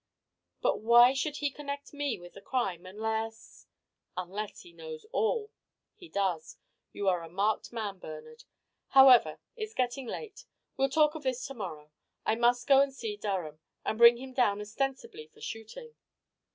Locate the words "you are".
6.91-7.21